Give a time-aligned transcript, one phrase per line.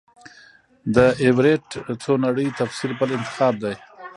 [0.95, 1.65] د ایورېټ
[2.03, 3.75] څو نړۍ تفسیر بل انتخاب دی.